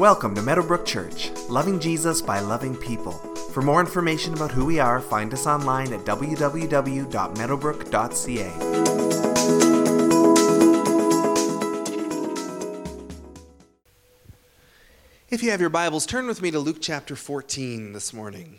[0.00, 3.12] Welcome to Meadowbrook Church, loving Jesus by loving people.
[3.52, 8.50] For more information about who we are, find us online at www.meadowbrook.ca.
[15.28, 18.58] If you have your Bibles, turn with me to Luke chapter 14 this morning.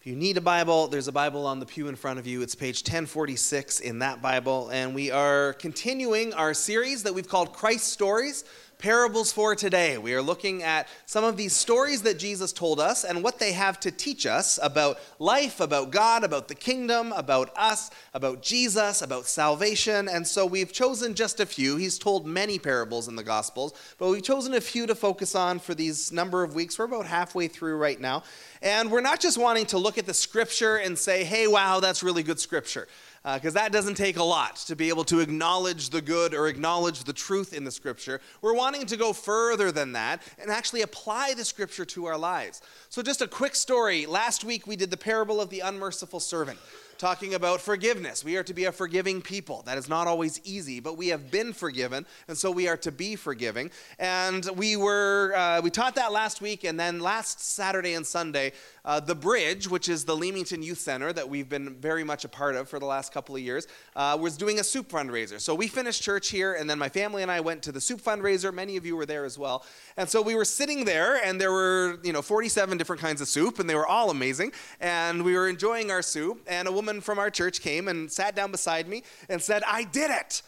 [0.00, 2.42] If you need a Bible, there's a Bible on the pew in front of you.
[2.42, 4.68] It's page 1046 in that Bible.
[4.68, 8.44] And we are continuing our series that we've called Christ Stories
[8.78, 9.98] parables for today.
[9.98, 13.52] We are looking at some of these stories that Jesus told us and what they
[13.52, 19.02] have to teach us about life, about God, about the kingdom, about us, about Jesus,
[19.02, 20.08] about salvation.
[20.08, 21.76] And so we've chosen just a few.
[21.76, 25.58] He's told many parables in the Gospels, but we've chosen a few to focus on
[25.58, 26.78] for these number of weeks.
[26.78, 28.22] We're about halfway through right now.
[28.62, 32.04] And we're not just wanting to look at the scripture and say, hey, wow, that's
[32.04, 32.86] really good scripture
[33.22, 36.48] because uh, that doesn't take a lot to be able to acknowledge the good or
[36.48, 38.20] acknowledge the truth in the scripture.
[38.42, 42.62] We're wanting to go further than that and actually apply the scripture to our lives.
[42.88, 44.06] So, just a quick story.
[44.06, 46.58] Last week we did the parable of the unmerciful servant
[46.98, 48.24] talking about forgiveness.
[48.24, 49.62] We are to be a forgiving people.
[49.66, 52.90] That is not always easy, but we have been forgiven, and so we are to
[52.90, 53.70] be forgiving.
[54.00, 58.52] And we were uh, we taught that last week, and then last Saturday and Sunday,
[58.84, 62.28] uh, the Bridge, which is the Leamington Youth Center that we've been very much a
[62.28, 65.40] part of for the last couple of years, uh, was doing a soup fundraiser.
[65.40, 68.00] So we finished church here, and then my family and I went to the soup
[68.02, 68.52] fundraiser.
[68.52, 69.64] Many of you were there as well,
[69.96, 73.28] and so we were sitting there, and there were you know 47 different kinds of
[73.28, 76.87] soup, and they were all amazing, and we were enjoying our soup, and a woman
[76.88, 80.42] woman from our church came and sat down beside me and said, I did it.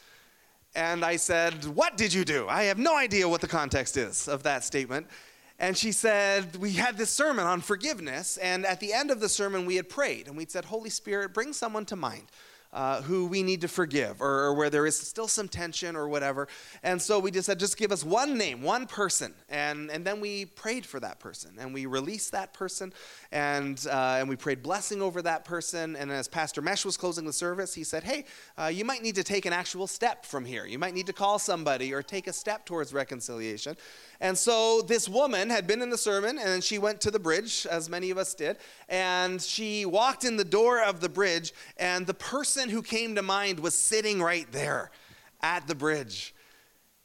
[0.75, 2.47] And I said, What did you do?
[2.49, 5.07] I have no idea what the context is of that statement.
[5.59, 9.29] And she said, We had this sermon on forgiveness, and at the end of the
[9.29, 12.25] sermon, we had prayed, and we'd said, Holy Spirit, bring someone to mind
[12.73, 16.09] uh, who we need to forgive or, or, where there is still some tension or
[16.09, 16.47] whatever.
[16.83, 19.35] And so we just said, just give us one name, one person.
[19.49, 22.93] And, and then we prayed for that person and we released that person
[23.33, 25.97] and, uh, and we prayed blessing over that person.
[25.97, 28.25] And as Pastor Mesh was closing the service, he said, hey,
[28.57, 30.65] uh, you might need to take an actual step from here.
[30.65, 33.77] You might need to call somebody or take a step towards reconciliation.
[34.21, 37.67] And so this woman had been in the sermon and she went to the bridge,
[37.71, 38.59] as many of us did,
[38.89, 43.23] and she walked in the door of the bridge, and the person who came to
[43.23, 44.91] mind was sitting right there
[45.41, 46.35] at the bridge.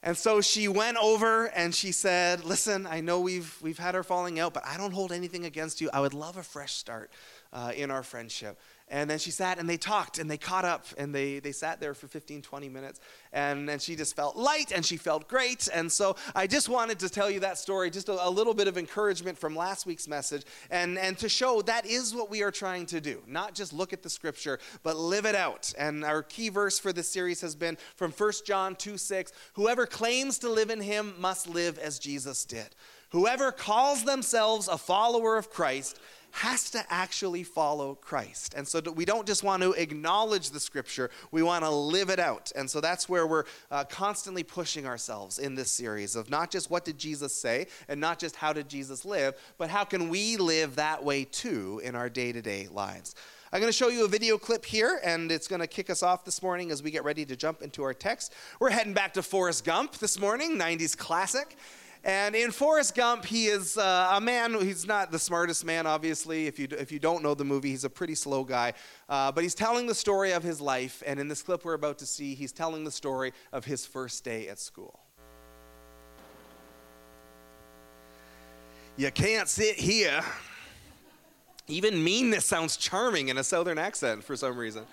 [0.04, 4.04] And so she went over and she said, Listen, I know we've, we've had our
[4.04, 5.90] falling out, but I don't hold anything against you.
[5.92, 7.12] I would love a fresh start
[7.52, 8.60] uh, in our friendship.
[8.88, 11.80] And then she sat and they talked and they caught up and they, they sat
[11.80, 13.00] there for 15, 20 minutes.
[13.34, 15.68] And, and she just felt light and she felt great.
[15.74, 18.68] And so I just wanted to tell you that story, just a, a little bit
[18.68, 22.52] of encouragement from last week's message and, and to show that is what we are
[22.52, 23.24] trying to do.
[23.26, 25.74] Not just look at the scripture, but live it out.
[25.80, 29.88] And our key verse for this series has been from 1 John 2 6 Whoever
[29.88, 32.68] claims to live in him must live as Jesus did.
[33.10, 36.00] Whoever calls themselves a follower of Christ
[36.36, 38.54] has to actually follow Christ.
[38.56, 42.20] And so we don't just want to acknowledge the scripture, we want to live it
[42.20, 42.52] out.
[42.58, 46.70] And so that's where we're uh, constantly pushing ourselves in this series of not just
[46.70, 50.36] what did Jesus say and not just how did Jesus live, but how can we
[50.36, 53.16] live that way too in our day to day lives.
[53.54, 56.04] I'm going to show you a video clip here, and it's going to kick us
[56.04, 58.34] off this morning as we get ready to jump into our text.
[58.60, 61.56] We're heading back to Forrest Gump this morning, 90s classic.
[62.06, 66.46] And in Forrest Gump, he is uh, a man, he's not the smartest man, obviously.
[66.46, 68.74] If you, if you don't know the movie, he's a pretty slow guy.
[69.10, 71.02] Uh, but he's telling the story of his life.
[71.08, 74.24] And in this clip we're about to see, he's telling the story of his first
[74.24, 75.00] day at school.
[78.98, 80.24] You can't sit here.
[81.68, 84.86] Even meanness sounds charming in a southern accent for some reason.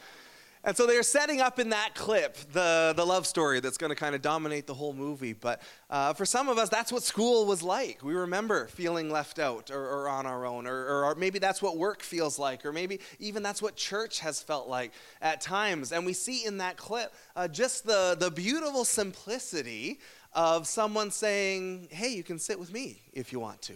[0.65, 3.97] And so they're setting up in that clip the, the love story that's going to
[3.97, 5.33] kind of dominate the whole movie.
[5.33, 8.05] But uh, for some of us, that's what school was like.
[8.05, 11.79] We remember feeling left out or, or on our own, or, or, maybe that's what
[11.79, 15.91] work feels like, or maybe even that's what church has felt like at times.
[15.91, 19.99] And we see in that clip uh, just the, the beautiful simplicity
[20.33, 23.75] of someone saying, Hey, you can sit with me if you want to.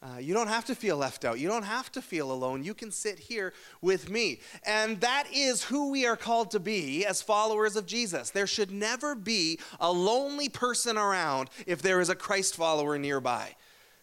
[0.00, 1.40] Uh, you don't have to feel left out.
[1.40, 2.62] You don't have to feel alone.
[2.62, 3.52] You can sit here
[3.82, 4.38] with me.
[4.64, 8.30] And that is who we are called to be as followers of Jesus.
[8.30, 13.56] There should never be a lonely person around if there is a Christ follower nearby.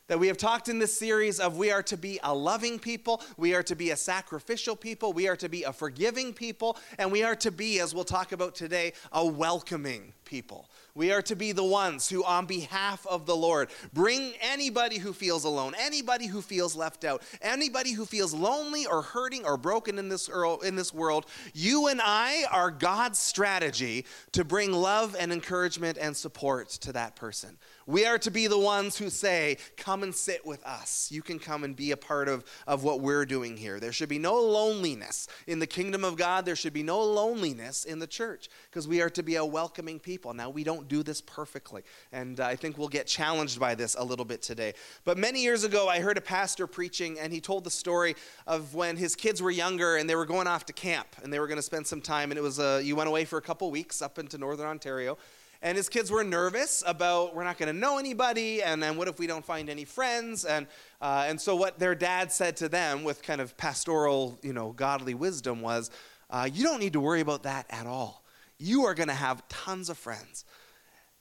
[0.08, 3.24] That we have talked in this series of we are to be a loving people,
[3.38, 7.12] we are to be a sacrificial people, we are to be a forgiving people, and
[7.12, 10.70] we are to be, as we'll talk about today, a welcoming people.
[10.96, 15.12] We are to be the ones who, on behalf of the Lord, bring anybody who
[15.12, 20.00] feels alone, anybody who feels left out, anybody who feels lonely or hurting or broken
[20.00, 20.30] in this,
[20.64, 21.26] in this world.
[21.54, 27.18] You and I are God's strategy to bring love and encouragement and support to that
[27.18, 27.58] person.
[27.88, 31.10] We are to be the ones who say, Come and sit with us.
[31.12, 33.80] You can come and be a part of, of what we're doing here.
[33.80, 36.46] There should be no loneliness in the kingdom of God.
[36.46, 40.00] There should be no loneliness in the church because we are to be a welcoming
[40.00, 40.34] people.
[40.34, 44.04] Now, we don't do this perfectly, and I think we'll get challenged by this a
[44.04, 44.74] little bit today.
[45.04, 48.16] But many years ago, I heard a pastor preaching, and he told the story
[48.48, 51.40] of when his kids were younger and they were going off to camp and they
[51.40, 52.32] were going to spend some time.
[52.32, 55.18] And it was, a, you went away for a couple weeks up into northern Ontario.
[55.66, 59.08] And his kids were nervous about we're not going to know anybody, and then what
[59.08, 60.46] if we don't find any friends?
[60.46, 60.68] And,
[61.02, 64.74] uh, and so what their dad said to them with kind of pastoral, you know,
[64.74, 65.90] godly wisdom was,
[66.30, 68.24] uh, you don't need to worry about that at all.
[68.60, 70.46] You are going to have tons of friends.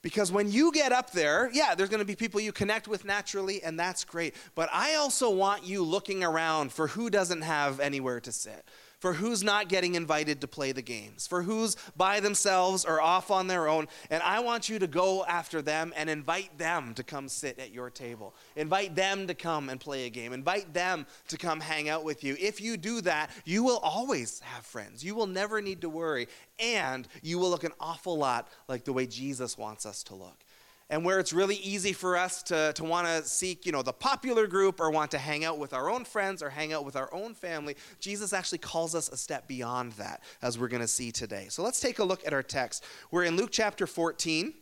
[0.03, 3.03] Because when you get up there, yeah, there's going to be people you connect with
[3.03, 4.35] naturally, and that's great.
[4.53, 8.63] But I also want you looking around for who doesn't have anywhere to sit
[9.05, 13.29] for who's not getting invited to play the games, for who's by themselves or off
[13.29, 13.87] on their own.
[14.09, 17.71] And I want you to go after them and invite them to come sit at
[17.71, 18.33] your table.
[18.55, 20.33] Invite them to come and play a game.
[20.33, 22.35] Invite them to come hang out with you.
[22.39, 25.03] If you do that, you will always have friends.
[25.03, 26.27] You will never need to worry.
[26.57, 30.44] And you will look an awful lot like the way Jesus wants us to look
[30.89, 33.93] and where it's really easy for us to, to want to seek you know the
[33.93, 36.95] popular group or want to hang out with our own friends or hang out with
[36.95, 40.87] our own family jesus actually calls us a step beyond that as we're going to
[40.87, 41.47] see today.
[41.49, 42.83] So let's take a look at our text.
[43.11, 44.53] We're in luke chapter 14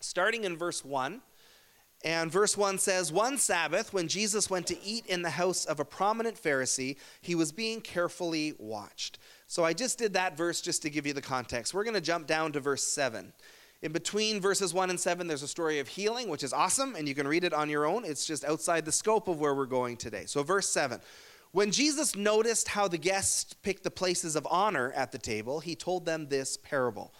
[0.00, 1.20] starting in verse 1
[2.04, 5.80] and verse 1 says one sabbath when jesus went to eat in the house of
[5.80, 9.18] a prominent pharisee he was being carefully watched.
[9.48, 11.74] So i just did that verse just to give you the context.
[11.74, 13.32] We're going to jump down to verse 7
[13.86, 17.06] in between verses 1 and 7, there's a story of healing, which is awesome, and
[17.06, 18.04] you can read it on your own.
[18.04, 20.24] It's just outside the scope of where we're going today.
[20.26, 21.00] So, verse 7
[21.52, 25.76] When Jesus noticed how the guests picked the places of honor at the table, he
[25.76, 27.14] told them this parable.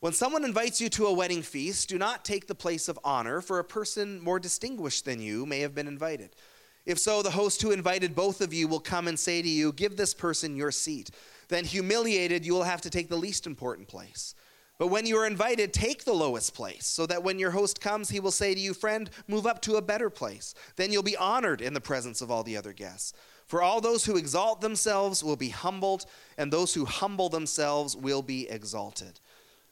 [0.00, 3.40] When someone invites you to a wedding feast, do not take the place of honor,
[3.40, 6.36] for a person more distinguished than you may have been invited.
[6.84, 9.72] If so, the host who invited both of you will come and say to you,
[9.72, 11.10] Give this person your seat.
[11.48, 14.34] Then, humiliated, you will have to take the least important place.
[14.76, 18.08] But when you are invited, take the lowest place, so that when your host comes,
[18.08, 20.54] he will say to you, Friend, move up to a better place.
[20.76, 23.12] Then you'll be honored in the presence of all the other guests.
[23.46, 26.06] For all those who exalt themselves will be humbled,
[26.36, 29.20] and those who humble themselves will be exalted.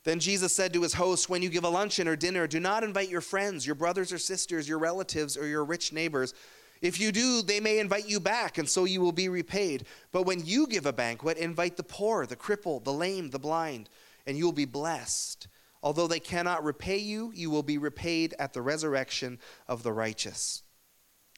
[0.04, 2.84] Then Jesus said to his host, When you give a luncheon or dinner, do not
[2.84, 6.32] invite your friends, your brothers or sisters, your relatives, or your rich neighbors.
[6.80, 9.84] If you do, they may invite you back, and so you will be repaid.
[10.12, 13.88] But when you give a banquet, invite the poor, the crippled, the lame, the blind
[14.26, 15.48] and you will be blessed.
[15.82, 20.62] Although they cannot repay you, you will be repaid at the resurrection of the righteous.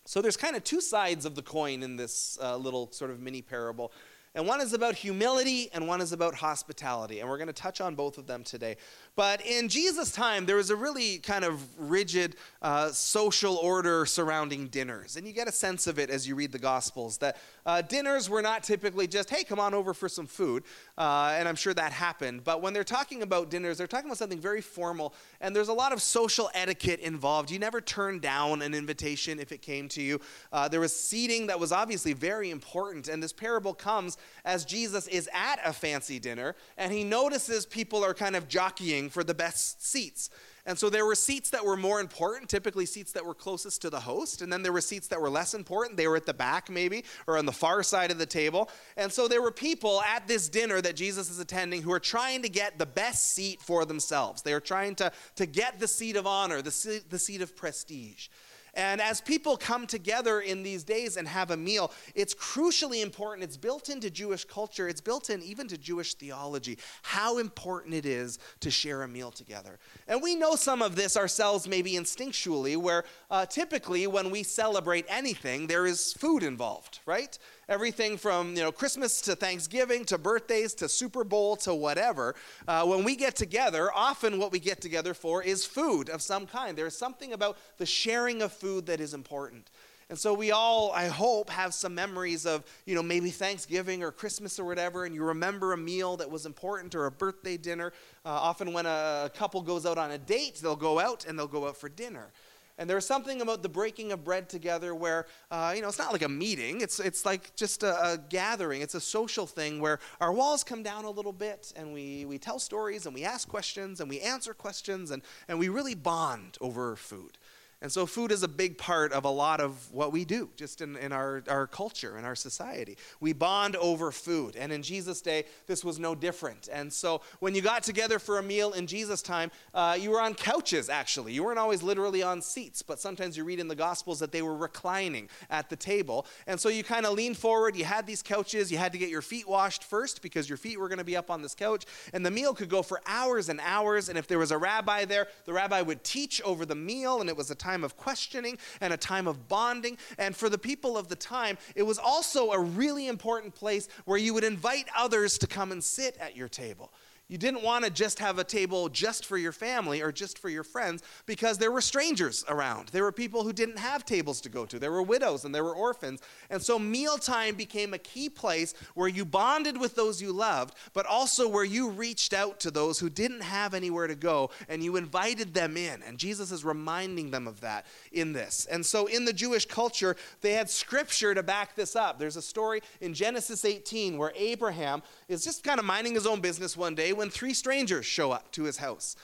[0.06, 3.20] So there's kind of two sides of the coin in this uh, little sort of
[3.20, 3.90] mini parable.
[4.34, 7.20] And one is about humility and one is about hospitality.
[7.20, 8.76] And we're going to touch on both of them today.
[9.16, 14.68] But in Jesus' time, there was a really kind of rigid uh, social order surrounding
[14.68, 15.16] dinners.
[15.16, 18.28] And you get a sense of it as you read the Gospels that uh, dinners
[18.28, 20.64] were not typically just, hey, come on over for some food.
[20.98, 22.42] Uh, and I'm sure that happened.
[22.42, 25.14] But when they're talking about dinners, they're talking about something very formal.
[25.40, 27.50] And there's a lot of social etiquette involved.
[27.50, 30.20] You never turned down an invitation if it came to you.
[30.52, 33.06] Uh, there was seating that was obviously very important.
[33.08, 38.04] And this parable comes as Jesus is at a fancy dinner and he notices people
[38.04, 40.30] are kind of jockeying for the best seats.
[40.66, 43.90] And so there were seats that were more important, typically seats that were closest to
[43.90, 45.98] the host, and then there were seats that were less important.
[45.98, 48.70] They were at the back, maybe, or on the far side of the table.
[48.96, 52.42] And so there were people at this dinner that Jesus is attending who are trying
[52.42, 54.40] to get the best seat for themselves.
[54.40, 57.54] They are trying to, to get the seat of honor, the seat, the seat of
[57.54, 58.28] prestige.
[58.76, 63.44] And as people come together in these days and have a meal, it's crucially important.
[63.44, 68.06] It's built into Jewish culture, it's built in even to Jewish theology, how important it
[68.06, 69.78] is to share a meal together.
[70.08, 75.06] And we know some of this ourselves, maybe instinctually, where uh, typically when we celebrate
[75.08, 77.38] anything, there is food involved, right?
[77.68, 82.34] Everything from you know Christmas to Thanksgiving to birthdays to Super Bowl to whatever.
[82.66, 86.46] Uh, when we get together, often what we get together for is food of some
[86.46, 86.76] kind.
[86.76, 89.70] There's something about the sharing of food that is important.
[90.10, 94.12] And so we all, I hope, have some memories of, you know, maybe Thanksgiving or
[94.12, 97.92] Christmas or whatever, and you remember a meal that was important or a birthday dinner.
[98.24, 101.46] Uh, often when a couple goes out on a date, they'll go out and they'll
[101.46, 102.28] go out for dinner.
[102.76, 105.98] And there was something about the breaking of bread together where, uh, you know, it's
[105.98, 106.80] not like a meeting.
[106.80, 108.82] It's, it's like just a, a, gathering.
[108.82, 112.36] It's a social thing where our walls come down a little bit and we, we
[112.36, 116.58] tell stories and we ask questions and we answer questions and, and we really bond
[116.60, 117.38] over food.
[117.84, 120.80] And so, food is a big part of a lot of what we do, just
[120.80, 122.96] in, in our, our culture, in our society.
[123.20, 124.56] We bond over food.
[124.56, 126.70] And in Jesus' day, this was no different.
[126.72, 130.20] And so, when you got together for a meal in Jesus' time, uh, you were
[130.22, 131.34] on couches, actually.
[131.34, 134.40] You weren't always literally on seats, but sometimes you read in the Gospels that they
[134.40, 136.24] were reclining at the table.
[136.46, 137.76] And so, you kind of leaned forward.
[137.76, 138.72] You had these couches.
[138.72, 141.18] You had to get your feet washed first because your feet were going to be
[141.18, 141.84] up on this couch.
[142.14, 144.08] And the meal could go for hours and hours.
[144.08, 147.28] And if there was a rabbi there, the rabbi would teach over the meal, and
[147.28, 149.98] it was a time time of questioning and a time of bonding.
[150.16, 154.18] And for the people of the time, it was also a really important place where
[154.18, 156.92] you would invite others to come and sit at your table.
[157.26, 160.50] You didn't want to just have a table just for your family or just for
[160.50, 162.88] your friends because there were strangers around.
[162.88, 164.78] There were people who didn't have tables to go to.
[164.78, 166.20] There were widows and there were orphans.
[166.50, 171.06] And so mealtime became a key place where you bonded with those you loved, but
[171.06, 174.96] also where you reached out to those who didn't have anywhere to go and you
[174.96, 176.02] invited them in.
[176.02, 178.66] And Jesus is reminding them of that in this.
[178.70, 182.18] And so in the Jewish culture, they had scripture to back this up.
[182.18, 186.42] There's a story in Genesis 18 where Abraham is just kind of minding his own
[186.42, 189.16] business one day when three strangers show up to his house.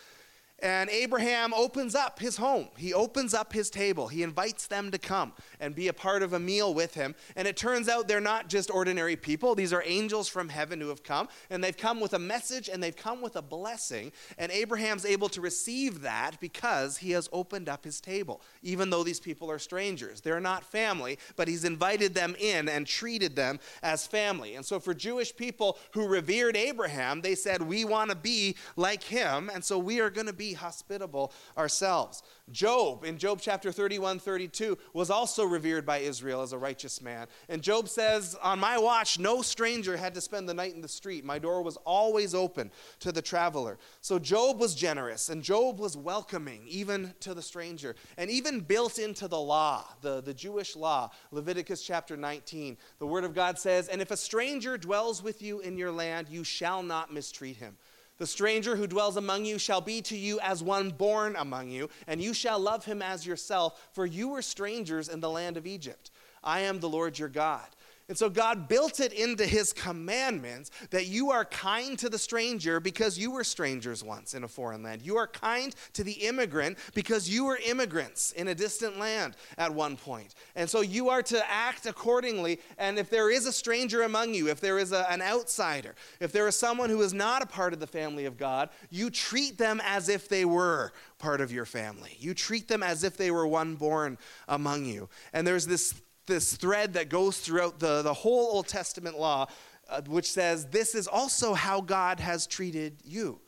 [0.62, 2.68] And Abraham opens up his home.
[2.76, 4.08] He opens up his table.
[4.08, 7.14] He invites them to come and be a part of a meal with him.
[7.36, 9.54] And it turns out they're not just ordinary people.
[9.54, 11.28] These are angels from heaven who have come.
[11.48, 14.12] And they've come with a message and they've come with a blessing.
[14.38, 19.04] And Abraham's able to receive that because he has opened up his table, even though
[19.04, 20.20] these people are strangers.
[20.20, 24.54] They're not family, but he's invited them in and treated them as family.
[24.56, 29.02] And so for Jewish people who revered Abraham, they said, We want to be like
[29.02, 29.50] him.
[29.52, 32.22] And so we are going to be hospitable ourselves.
[32.50, 37.26] Job, in Job chapter 31, 32, was also revered by Israel as a righteous man.
[37.48, 40.88] And Job says, On my watch, no stranger had to spend the night in the
[40.88, 41.24] street.
[41.24, 43.78] My door was always open to the traveler.
[44.00, 47.94] So Job was generous, and Job was welcoming, even to the stranger.
[48.16, 53.24] And even built into the law, the, the Jewish law, Leviticus chapter 19, the word
[53.24, 56.82] of God says, And if a stranger dwells with you in your land, you shall
[56.82, 57.76] not mistreat him.
[58.20, 61.88] The stranger who dwells among you shall be to you as one born among you,
[62.06, 65.66] and you shall love him as yourself, for you were strangers in the land of
[65.66, 66.10] Egypt.
[66.44, 67.66] I am the Lord your God.
[68.10, 72.80] And so God built it into his commandments that you are kind to the stranger
[72.80, 75.02] because you were strangers once in a foreign land.
[75.02, 79.72] You are kind to the immigrant because you were immigrants in a distant land at
[79.72, 80.34] one point.
[80.56, 82.58] And so you are to act accordingly.
[82.78, 86.32] And if there is a stranger among you, if there is a, an outsider, if
[86.32, 89.56] there is someone who is not a part of the family of God, you treat
[89.56, 90.90] them as if they were
[91.20, 92.16] part of your family.
[92.18, 95.08] You treat them as if they were one born among you.
[95.32, 95.94] And there's this
[96.30, 99.46] this thread that goes throughout the, the whole Old Testament law,
[99.90, 103.40] uh, which says this is also how God has treated you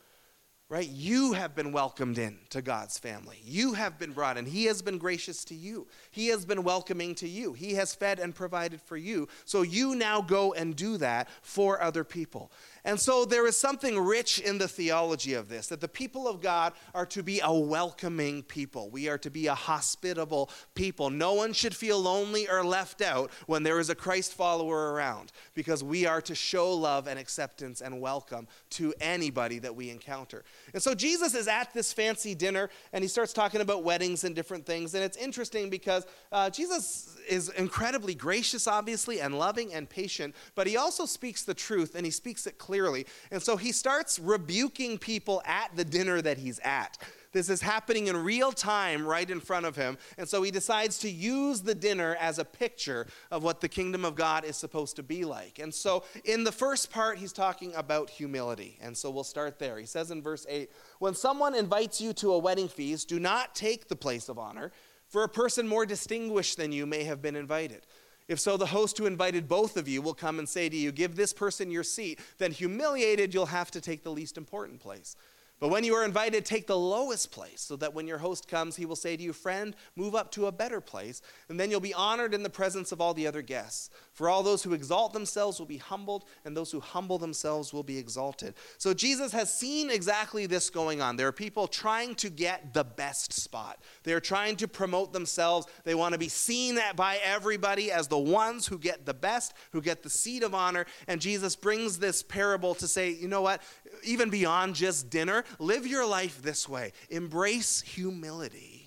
[0.73, 0.89] right?
[0.89, 3.39] You have been welcomed in to God's family.
[3.45, 4.47] You have been brought in.
[4.47, 5.85] He has been gracious to you.
[6.09, 7.53] He has been welcoming to you.
[7.53, 9.27] He has fed and provided for you.
[9.45, 12.51] So you now go and do that for other people.
[12.85, 16.41] And so there is something rich in the theology of this that the people of
[16.41, 18.89] God are to be a welcoming people.
[18.89, 21.09] We are to be a hospitable people.
[21.09, 25.31] No one should feel lonely or left out when there is a Christ follower around
[25.53, 30.43] because we are to show love and acceptance and welcome to anybody that we encounter.
[30.73, 34.35] And so Jesus is at this fancy dinner and he starts talking about weddings and
[34.35, 34.95] different things.
[34.95, 40.67] And it's interesting because uh, Jesus is incredibly gracious, obviously, and loving and patient, but
[40.67, 43.05] he also speaks the truth and he speaks it clearly.
[43.31, 46.97] And so he starts rebuking people at the dinner that he's at.
[47.33, 49.97] This is happening in real time right in front of him.
[50.17, 54.05] And so he decides to use the dinner as a picture of what the kingdom
[54.05, 55.59] of God is supposed to be like.
[55.59, 58.77] And so in the first part, he's talking about humility.
[58.81, 59.79] And so we'll start there.
[59.79, 63.55] He says in verse 8 When someone invites you to a wedding feast, do not
[63.55, 64.71] take the place of honor,
[65.07, 67.85] for a person more distinguished than you may have been invited.
[68.27, 70.91] If so, the host who invited both of you will come and say to you,
[70.91, 72.19] Give this person your seat.
[72.37, 75.15] Then, humiliated, you'll have to take the least important place.
[75.63, 78.75] But when you are invited, take the lowest place, so that when your host comes,
[78.75, 81.79] he will say to you, Friend, move up to a better place, and then you'll
[81.79, 83.89] be honored in the presence of all the other guests.
[84.11, 87.81] For all those who exalt themselves will be humbled, and those who humble themselves will
[87.81, 88.55] be exalted.
[88.77, 91.15] So Jesus has seen exactly this going on.
[91.15, 95.67] There are people trying to get the best spot, they are trying to promote themselves.
[95.85, 99.81] They want to be seen by everybody as the ones who get the best, who
[99.81, 100.85] get the seat of honor.
[101.07, 103.61] And Jesus brings this parable to say, You know what?
[104.03, 108.83] Even beyond just dinner, live your life this way embrace humility.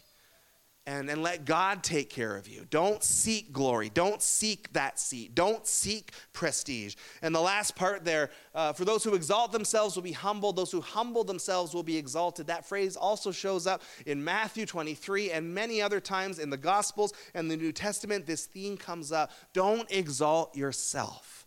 [0.89, 2.65] and, and let God take care of you.
[2.71, 3.91] Don't seek glory.
[3.93, 5.35] Don't seek that seat.
[5.35, 6.95] Don't seek prestige.
[7.23, 10.71] And the last part there uh, for those who exalt themselves will be humbled, those
[10.71, 12.47] who humble themselves will be exalted.
[12.47, 17.13] That phrase also shows up in Matthew 23 and many other times in the Gospels
[17.35, 18.25] and the New Testament.
[18.25, 19.33] This theme comes up.
[19.53, 21.47] Don't exalt yourself,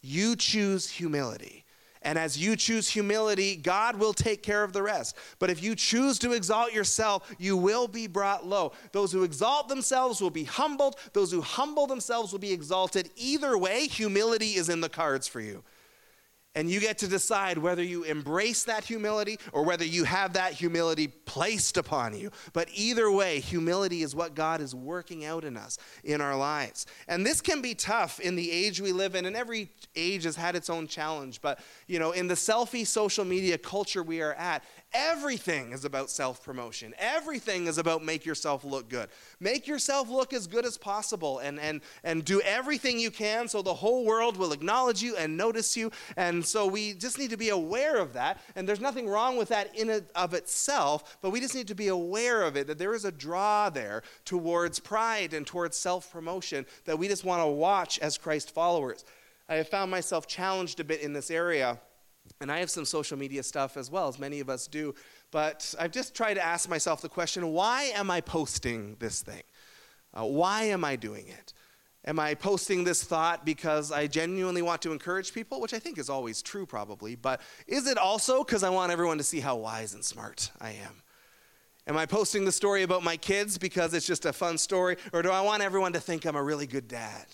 [0.00, 1.66] you choose humility.
[2.02, 5.16] And as you choose humility, God will take care of the rest.
[5.38, 8.72] But if you choose to exalt yourself, you will be brought low.
[8.92, 13.10] Those who exalt themselves will be humbled, those who humble themselves will be exalted.
[13.16, 15.62] Either way, humility is in the cards for you.
[16.58, 20.54] And you get to decide whether you embrace that humility or whether you have that
[20.54, 22.32] humility placed upon you.
[22.52, 26.84] But either way, humility is what God is working out in us, in our lives.
[27.06, 30.34] And this can be tough in the age we live in, and every age has
[30.34, 31.40] had its own challenge.
[31.40, 36.10] But, you know, in the selfie social media culture we are at, everything is about
[36.10, 36.94] self promotion.
[36.98, 39.08] Everything is about make yourself look good.
[39.40, 43.62] Make yourself look as good as possible and, and, and do everything you can so
[43.62, 45.90] the whole world will acknowledge you and notice you.
[46.16, 48.40] And so we just need to be aware of that.
[48.56, 51.74] And there's nothing wrong with that in and of itself, but we just need to
[51.74, 56.10] be aware of it that there is a draw there towards pride and towards self
[56.12, 59.04] promotion that we just want to watch as Christ followers.
[59.48, 61.78] I have found myself challenged a bit in this area.
[62.40, 64.94] And I have some social media stuff as well, as many of us do.
[65.30, 69.42] But I've just tried to ask myself the question why am I posting this thing?
[70.14, 71.52] Uh, why am I doing it?
[72.04, 75.98] Am I posting this thought because I genuinely want to encourage people, which I think
[75.98, 79.56] is always true, probably, but is it also because I want everyone to see how
[79.56, 81.02] wise and smart I am?
[81.86, 85.22] Am I posting the story about my kids because it's just a fun story, or
[85.22, 87.26] do I want everyone to think I'm a really good dad?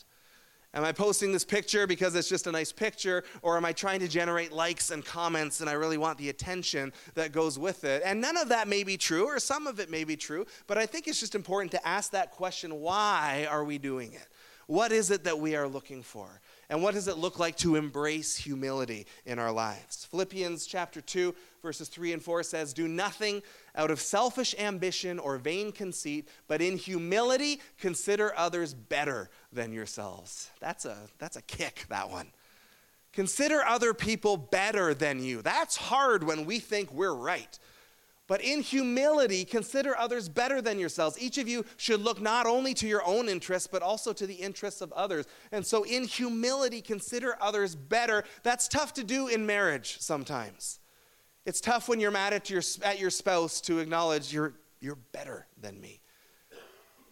[0.75, 4.01] Am I posting this picture because it's just a nice picture, or am I trying
[4.01, 8.03] to generate likes and comments and I really want the attention that goes with it?
[8.05, 10.77] And none of that may be true, or some of it may be true, but
[10.77, 14.27] I think it's just important to ask that question why are we doing it?
[14.67, 16.41] What is it that we are looking for?
[16.71, 20.07] And what does it look like to embrace humility in our lives?
[20.07, 23.43] Philippians chapter 2, verses 3 and 4 says, Do nothing
[23.77, 30.51] out of selfish ambition or vain conceit, but in humility consider others better than yourselves.
[30.61, 32.29] That's a, that's a kick, that one.
[33.13, 35.41] Consider other people better than you.
[35.43, 37.59] That's hard when we think we're right.
[38.27, 41.21] But in humility, consider others better than yourselves.
[41.21, 44.35] Each of you should look not only to your own interests, but also to the
[44.35, 45.27] interests of others.
[45.53, 48.25] And so, in humility, consider others better.
[48.43, 50.81] That's tough to do in marriage sometimes.
[51.47, 55.47] It's tough when you're mad at your, at your spouse to acknowledge you're, you're better
[55.61, 56.01] than me.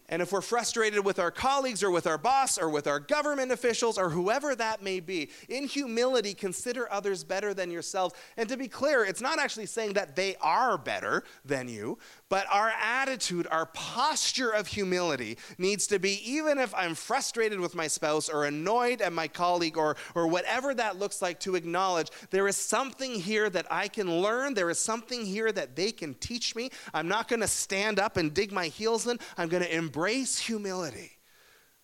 [0.09, 3.51] And if we're frustrated with our colleagues or with our boss or with our government
[3.51, 8.13] officials or whoever that may be, in humility, consider others better than yourselves.
[8.37, 11.97] And to be clear, it's not actually saying that they are better than you,
[12.33, 17.75] but our attitude, our posture of humility needs to be even if I'm frustrated with
[17.75, 22.09] my spouse or annoyed at my colleague or, or whatever that looks like, to acknowledge
[22.31, 24.55] there is something here that I can learn.
[24.55, 26.71] There is something here that they can teach me.
[26.91, 29.19] I'm not going to stand up and dig my heels in.
[29.37, 31.11] I'm going to embrace humility.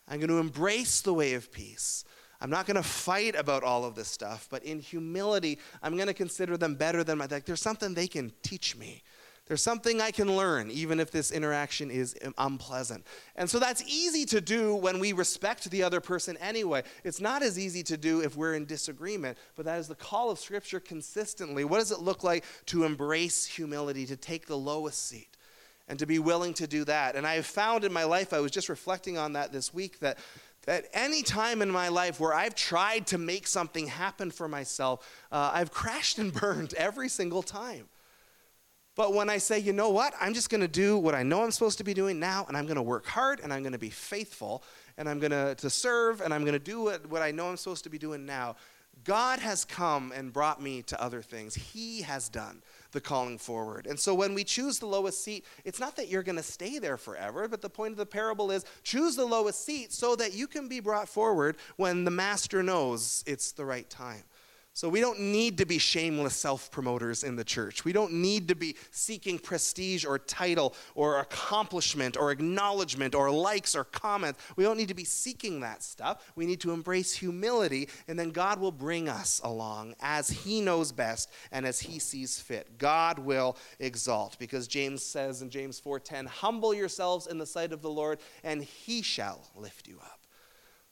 [0.08, 2.04] I'm going to embrace the way of peace.
[2.42, 6.08] I'm not going to fight about all of this stuff, but in humility, I'm going
[6.08, 7.28] to consider them better than my.
[7.30, 9.04] Like, there's something they can teach me.
[9.50, 13.04] There's something I can learn, even if this interaction is unpleasant.
[13.36, 16.84] And so that's easy to do when we respect the other person anyway.
[17.04, 20.30] It's not as easy to do if we're in disagreement, but that is the call
[20.30, 21.64] of Scripture consistently.
[21.66, 25.36] What does it look like to embrace humility, to take the lowest seat?
[25.88, 27.16] And to be willing to do that.
[27.16, 30.00] And I have found in my life, I was just reflecting on that this week,
[30.02, 30.20] that
[30.66, 35.26] that any time in my life where I've tried to make something happen for myself,
[35.32, 37.88] uh, I've crashed and burned every single time.
[39.00, 41.42] But when I say, you know what, I'm just going to do what I know
[41.42, 43.72] I'm supposed to be doing now, and I'm going to work hard, and I'm going
[43.72, 44.62] to be faithful,
[44.98, 47.48] and I'm going to, to serve, and I'm going to do what, what I know
[47.48, 48.58] I'm supposed to be doing now,
[49.06, 51.56] God has come and brought me to other things.
[51.56, 53.88] He has done the calling forward.
[53.88, 56.78] And so when we choose the lowest seat, it's not that you're going to stay
[56.78, 60.34] there forever, but the point of the parable is choose the lowest seat so that
[60.34, 64.24] you can be brought forward when the master knows it's the right time.
[64.74, 67.84] So we don't need to be shameless self promoters in the church.
[67.84, 73.76] We don't need to be seeking prestige or title or accomplishment or acknowledgement or likes
[73.76, 74.40] or comments.
[74.56, 76.32] We don't need to be seeking that stuff.
[76.36, 80.92] We need to embrace humility, and then God will bring us along as He knows
[80.92, 82.78] best and as He sees fit.
[82.78, 87.82] God will exalt because James says in James 4:10, "Humble yourselves in the sight of
[87.82, 90.19] the Lord, and He shall lift you up."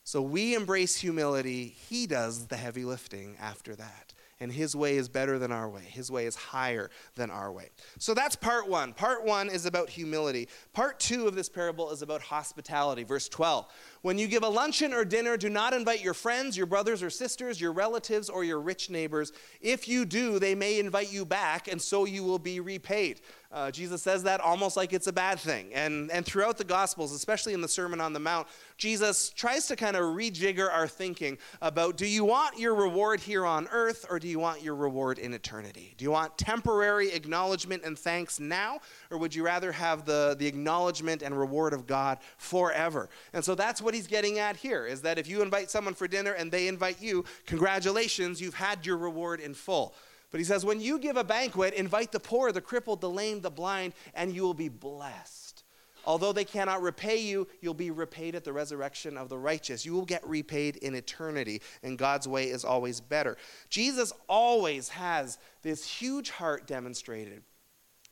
[0.08, 1.76] So we embrace humility.
[1.90, 4.14] He does the heavy lifting after that.
[4.40, 5.82] and his way is better than our way.
[5.82, 7.70] His way is higher than our way.
[7.98, 8.92] So that's part one.
[8.92, 10.48] Part one is about humility.
[10.72, 13.02] Part two of this parable is about hospitality.
[13.02, 13.66] Verse 12.
[14.02, 17.10] When you give a luncheon or dinner, do not invite your friends, your brothers or
[17.10, 19.32] sisters, your relatives, or your rich neighbors.
[19.60, 23.20] If you do, they may invite you back, and so you will be repaid.
[23.50, 25.72] Uh, Jesus says that almost like it's a bad thing.
[25.72, 29.76] And, and throughout the Gospels, especially in the Sermon on the Mount, Jesus tries to
[29.76, 34.18] kind of rejigger our thinking about do you want your reward here on earth or
[34.18, 35.94] do you want your reward in eternity?
[35.96, 40.46] Do you want temporary acknowledgement and thanks now, or would you rather have the, the
[40.46, 43.08] acknowledgement and reward of God forever?
[43.32, 46.06] And so that's what he's getting at here is that if you invite someone for
[46.06, 49.94] dinner and they invite you, congratulations, you've had your reward in full.
[50.30, 53.40] But he says, when you give a banquet, invite the poor, the crippled, the lame,
[53.40, 55.64] the blind, and you will be blessed.
[56.04, 59.84] Although they cannot repay you, you'll be repaid at the resurrection of the righteous.
[59.84, 63.36] You will get repaid in eternity, and God's way is always better.
[63.68, 67.42] Jesus always has this huge heart demonstrated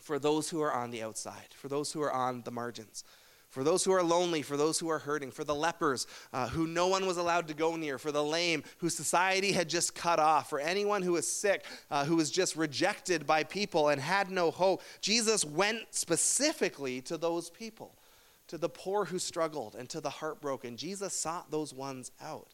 [0.07, 3.05] for those who are on the outside, for those who are on the margins
[3.57, 6.67] for those who are lonely, for those who are hurting, for the lepers uh, who
[6.67, 10.19] no one was allowed to go near, for the lame who society had just cut
[10.19, 14.31] off, for anyone who was sick, uh, who was just rejected by people and had
[14.31, 14.83] no hope.
[15.01, 17.95] Jesus went specifically to those people,
[18.49, 20.77] to the poor who struggled, and to the heartbroken.
[20.77, 22.53] Jesus sought those ones out.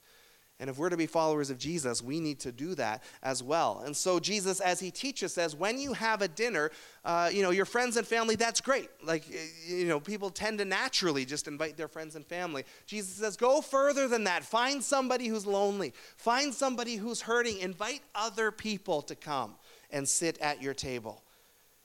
[0.63, 3.83] And if we're to be followers of Jesus, we need to do that as well.
[3.85, 6.71] And so Jesus, as he teaches, says, when you have a dinner,
[7.05, 8.89] uh, you know, your friends and family, that's great.
[9.03, 9.25] Like,
[9.67, 12.63] you know, people tend to naturally just invite their friends and family.
[12.87, 14.45] Jesus says, go further than that.
[14.45, 15.95] Find somebody who's lonely.
[16.17, 17.59] Find somebody who's hurting.
[17.59, 19.57] Invite other people to come
[19.91, 21.25] and sit at your table.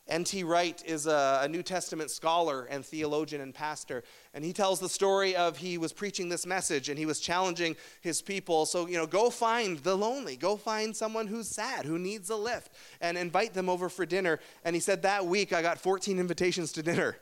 [0.09, 0.43] N.T.
[0.43, 4.87] Wright is a, a, New Testament scholar and theologian and pastor, and he tells the
[4.87, 8.65] story of he was preaching this message and he was challenging his people.
[8.65, 12.37] So, you know, go find the lonely, go find someone who's sad, who needs a
[12.37, 14.39] lift, and invite them over for dinner.
[14.63, 17.17] And he said, That week I got 14 invitations to dinner.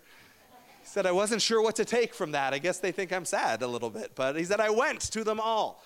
[0.81, 2.53] He said, I wasn't sure what to take from that.
[2.53, 5.23] I guess they think I'm sad a little bit, but he said, I went to
[5.23, 5.81] them all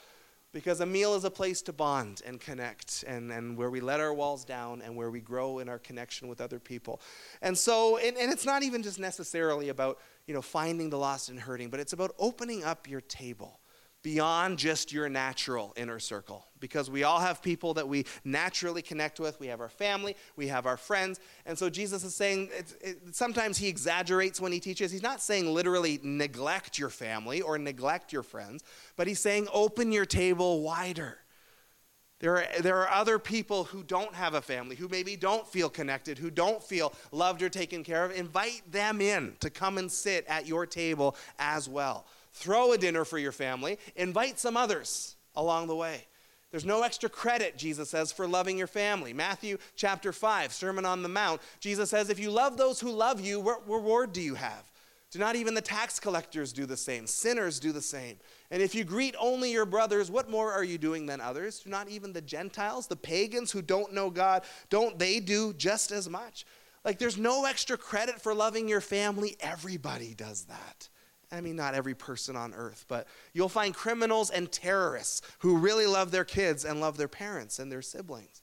[0.52, 4.00] because a meal is a place to bond and connect and, and where we let
[4.00, 7.02] our walls down and where we grow in our connection with other people.
[7.42, 11.30] And so and, and it's not even just necessarily about you know finding the lost
[11.30, 13.60] and hurting but it's about opening up your table
[14.02, 19.20] beyond just your natural inner circle because we all have people that we naturally connect
[19.20, 19.40] with.
[19.40, 21.20] We have our family, we have our friends.
[21.46, 22.50] And so Jesus is saying
[22.82, 24.92] it, sometimes he exaggerates when he teaches.
[24.92, 28.64] He's not saying literally neglect your family or neglect your friends,
[28.96, 31.18] but he's saying open your table wider.
[32.20, 35.70] There are, there are other people who don't have a family, who maybe don't feel
[35.70, 38.12] connected, who don't feel loved or taken care of.
[38.12, 42.06] Invite them in to come and sit at your table as well.
[42.34, 46.06] Throw a dinner for your family, invite some others along the way.
[46.52, 49.14] There's no extra credit, Jesus says, for loving your family.
[49.14, 53.20] Matthew chapter 5, Sermon on the Mount, Jesus says, If you love those who love
[53.20, 54.64] you, what reward do you have?
[55.12, 57.08] Do not even the tax collectors do the same?
[57.08, 58.18] Sinners do the same.
[58.52, 61.60] And if you greet only your brothers, what more are you doing than others?
[61.60, 65.92] Do not even the Gentiles, the pagans who don't know God, don't they do just
[65.92, 66.46] as much?
[66.86, 69.36] Like there's no extra credit for loving your family.
[69.40, 70.90] Everybody does that.
[71.32, 75.86] I mean, not every person on earth, but you'll find criminals and terrorists who really
[75.86, 78.42] love their kids and love their parents and their siblings.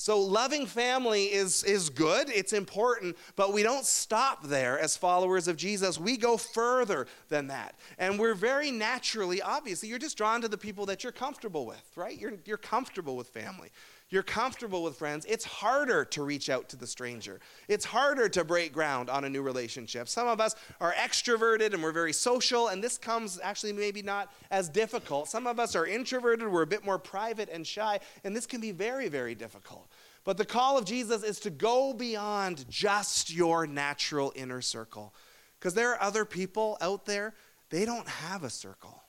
[0.00, 5.48] So, loving family is, is good, it's important, but we don't stop there as followers
[5.48, 5.98] of Jesus.
[5.98, 7.74] We go further than that.
[7.98, 11.82] And we're very naturally, obviously, you're just drawn to the people that you're comfortable with,
[11.96, 12.16] right?
[12.16, 13.70] You're, you're comfortable with family
[14.10, 17.40] you're comfortable with friends, it's harder to reach out to the stranger.
[17.68, 20.08] It's harder to break ground on a new relationship.
[20.08, 24.32] Some of us are extroverted and we're very social, and this comes actually maybe not
[24.50, 25.28] as difficult.
[25.28, 28.62] Some of us are introverted, we're a bit more private and shy, and this can
[28.62, 29.88] be very, very difficult.
[30.24, 35.14] But the call of Jesus is to go beyond just your natural inner circle.
[35.58, 37.34] Because there are other people out there,
[37.70, 39.02] they don't have a circle.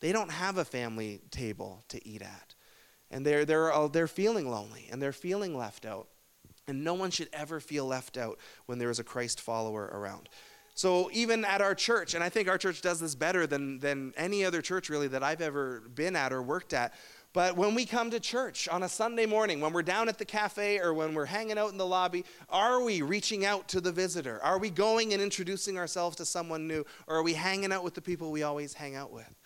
[0.00, 2.47] They don't have a family table to eat at
[3.10, 6.08] and they're, they're, uh, they're feeling lonely and they're feeling left out.
[6.66, 10.28] And no one should ever feel left out when there is a Christ follower around.
[10.74, 14.12] So, even at our church, and I think our church does this better than, than
[14.16, 16.94] any other church really that I've ever been at or worked at.
[17.32, 20.24] But when we come to church on a Sunday morning, when we're down at the
[20.24, 23.92] cafe or when we're hanging out in the lobby, are we reaching out to the
[23.92, 24.40] visitor?
[24.42, 26.84] Are we going and introducing ourselves to someone new?
[27.06, 29.37] Or are we hanging out with the people we always hang out with?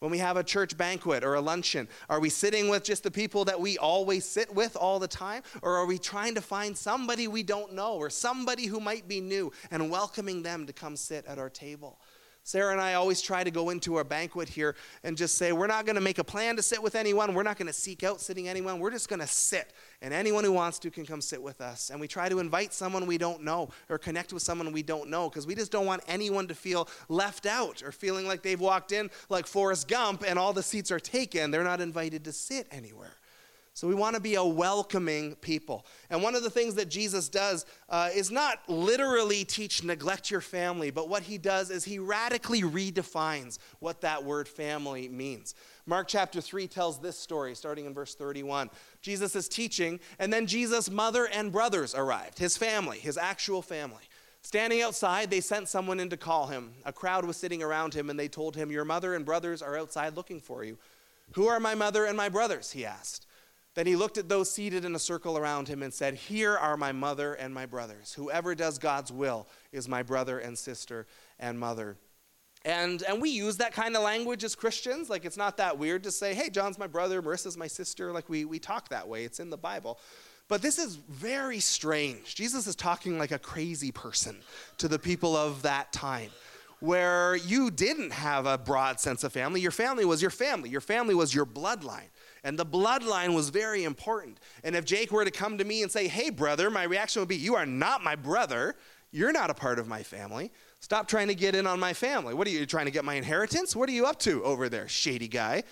[0.00, 3.10] When we have a church banquet or a luncheon, are we sitting with just the
[3.10, 5.42] people that we always sit with all the time?
[5.60, 9.20] Or are we trying to find somebody we don't know or somebody who might be
[9.20, 11.98] new and welcoming them to come sit at our table?
[12.42, 14.74] Sarah and I always try to go into our banquet here
[15.04, 17.34] and just say, we're not going to make a plan to sit with anyone.
[17.34, 18.80] We're not going to seek out sitting anyone.
[18.80, 19.72] We're just going to sit.
[20.02, 21.90] And anyone who wants to can come sit with us.
[21.90, 25.10] And we try to invite someone we don't know or connect with someone we don't
[25.10, 28.60] know because we just don't want anyone to feel left out or feeling like they've
[28.60, 31.50] walked in like Forrest Gump and all the seats are taken.
[31.50, 33.19] They're not invited to sit anywhere.
[33.72, 35.86] So we want to be a welcoming people.
[36.10, 40.40] And one of the things that Jesus does uh, is not literally teach neglect your
[40.40, 45.54] family, but what he does is he radically redefines what that word family means.
[45.86, 48.70] Mark chapter 3 tells this story, starting in verse 31.
[49.02, 54.02] Jesus is teaching, and then Jesus' mother and brothers arrived, his family, his actual family.
[54.42, 56.72] Standing outside, they sent someone in to call him.
[56.84, 59.78] A crowd was sitting around him, and they told him, Your mother and brothers are
[59.78, 60.78] outside looking for you.
[61.32, 62.72] Who are my mother and my brothers?
[62.72, 63.26] He asked.
[63.80, 66.76] Then he looked at those seated in a circle around him and said, Here are
[66.76, 68.12] my mother and my brothers.
[68.12, 71.06] Whoever does God's will is my brother and sister
[71.38, 71.96] and mother.
[72.66, 75.08] And, and we use that kind of language as Christians.
[75.08, 78.12] Like, it's not that weird to say, hey, John's my brother, Marissa's my sister.
[78.12, 79.98] Like, we, we talk that way, it's in the Bible.
[80.46, 82.34] But this is very strange.
[82.34, 84.36] Jesus is talking like a crazy person
[84.76, 86.28] to the people of that time
[86.80, 89.62] where you didn't have a broad sense of family.
[89.62, 92.10] Your family was your family, your family was your bloodline.
[92.44, 94.40] And the bloodline was very important.
[94.64, 97.28] And if Jake were to come to me and say, Hey, brother, my reaction would
[97.28, 98.76] be, You are not my brother.
[99.12, 100.52] You're not a part of my family.
[100.78, 102.32] Stop trying to get in on my family.
[102.32, 103.74] What are you trying to get my inheritance?
[103.74, 105.64] What are you up to over there, shady guy?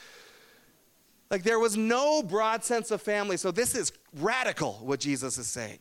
[1.30, 3.36] Like there was no broad sense of family.
[3.36, 5.78] So this is radical what Jesus is saying.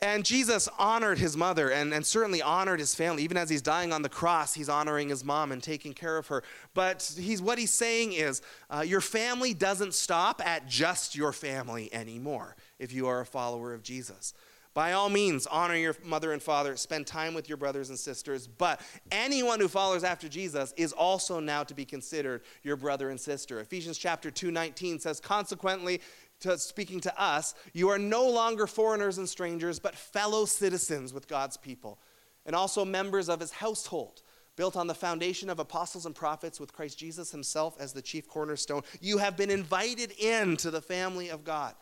[0.00, 3.24] And Jesus honored his mother and, and certainly honored his family.
[3.24, 6.28] Even as he's dying on the cross, he's honoring his mom and taking care of
[6.28, 6.44] her.
[6.72, 11.92] But he's, what he's saying is uh, your family doesn't stop at just your family
[11.92, 14.34] anymore if you are a follower of Jesus.
[14.78, 18.46] By all means, honor your mother and father, spend time with your brothers and sisters.
[18.46, 18.80] But
[19.10, 23.58] anyone who follows after Jesus is also now to be considered your brother and sister.
[23.58, 26.00] Ephesians chapter 2:19 says, "Consequently,
[26.40, 31.28] to, speaking to us, you are no longer foreigners and strangers, but fellow citizens with
[31.28, 31.98] God's people,
[32.46, 34.22] and also members of his household,
[34.56, 38.26] built on the foundation of apostles and prophets with Christ Jesus himself as the chief
[38.26, 38.82] cornerstone.
[39.00, 41.74] You have been invited into the family of God.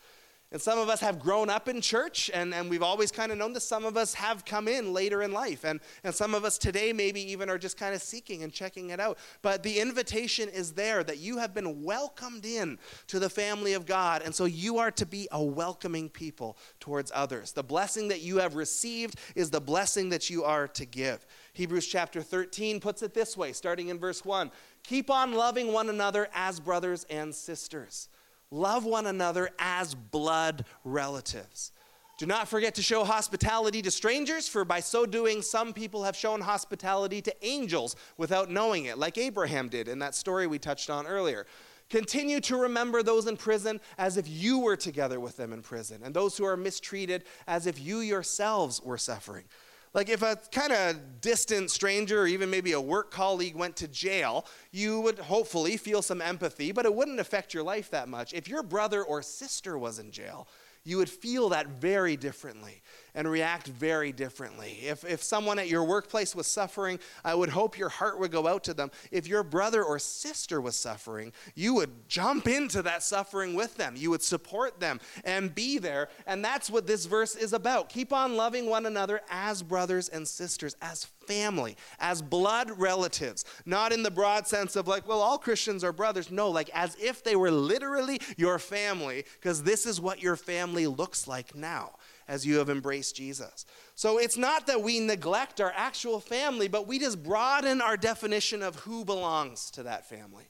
[0.53, 3.39] And some of us have grown up in church and, and we've always kind of
[3.39, 3.67] known this.
[3.67, 5.65] Some of us have come in later in life.
[5.65, 8.91] And, and some of us today maybe even are just kind of seeking and checking
[8.91, 9.19] it out.
[9.43, 12.79] But the invitation is there that you have been welcomed in
[13.09, 14.23] to the family of God.
[14.25, 17.51] And so you are to be a welcoming people towards others.
[17.51, 21.27] The blessing that you have received is the blessing that you are to give.
[21.55, 24.53] Hebrews chapter 13 puts it this way, starting in verse 1
[24.85, 28.09] Keep on loving one another as brothers and sisters.
[28.51, 31.73] Love one another as blood relatives.
[32.19, 36.17] Do not forget to show hospitality to strangers, for by so doing, some people have
[36.17, 40.89] shown hospitality to angels without knowing it, like Abraham did in that story we touched
[40.89, 41.47] on earlier.
[41.91, 46.01] Continue to remember those in prison as if you were together with them in prison,
[46.03, 49.45] and those who are mistreated as if you yourselves were suffering.
[49.95, 53.89] Like if a kind of distant stranger or even maybe a work colleague went to
[53.89, 58.35] jail, you would hopefully feel some empathy, but it wouldn't affect your life that much.
[58.35, 60.49] If your brother or sister was in jail,
[60.85, 62.83] you would feel that very differently
[63.17, 64.79] and react very differently.
[64.83, 68.47] If, if someone at your workplace was suffering, I would hope your heart would go
[68.47, 68.91] out to them.
[69.11, 73.95] If your brother or sister was suffering, you would jump into that suffering with them.
[73.97, 76.11] You would support them and be there.
[76.27, 77.89] And that's what this verse is about.
[77.89, 83.93] Keep on loving one another as brothers and sisters, as family, as blood relatives, not
[83.93, 86.31] in the broad sense of like, well, all Christians are brothers.
[86.31, 90.87] No, like as if they were literally your family, because this is what your family
[90.87, 91.95] looks like now
[92.29, 93.67] as you have embraced Jesus.
[93.95, 98.63] So it's not that we neglect our actual family, but we just broaden our definition
[98.63, 100.45] of who belongs to that family.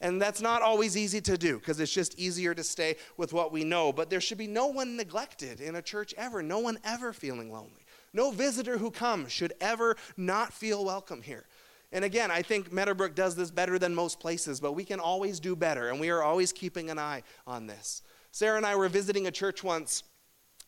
[0.00, 3.52] And that's not always easy to do because it's just easier to stay with what
[3.52, 3.92] we know.
[3.92, 7.52] But there should be no one neglected in a church ever, no one ever feeling
[7.52, 7.84] lonely.
[8.12, 11.44] No visitor who comes should ever not feel welcome here.
[11.92, 15.40] And again, I think Meadowbrook does this better than most places, but we can always
[15.40, 18.02] do better, and we are always keeping an eye on this.
[18.30, 20.04] Sarah and I were visiting a church once,